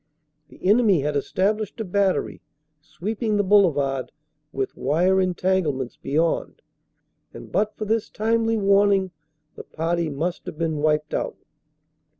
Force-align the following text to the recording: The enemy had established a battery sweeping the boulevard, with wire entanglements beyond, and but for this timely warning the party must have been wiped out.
The 0.47 0.65
enemy 0.65 1.01
had 1.01 1.15
established 1.15 1.79
a 1.79 1.85
battery 1.85 2.41
sweeping 2.81 3.37
the 3.37 3.43
boulevard, 3.43 4.11
with 4.51 4.75
wire 4.75 5.21
entanglements 5.21 5.95
beyond, 5.95 6.63
and 7.35 7.51
but 7.51 7.77
for 7.77 7.85
this 7.85 8.09
timely 8.09 8.57
warning 8.57 9.11
the 9.53 9.63
party 9.63 10.09
must 10.09 10.47
have 10.47 10.57
been 10.57 10.77
wiped 10.77 11.13
out. 11.13 11.37